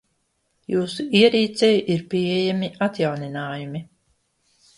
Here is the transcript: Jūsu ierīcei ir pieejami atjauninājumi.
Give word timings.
Jūsu 0.75 1.03
ierīcei 1.19 1.69
ir 1.97 2.01
pieejami 2.15 2.71
atjauninājumi. 2.87 3.85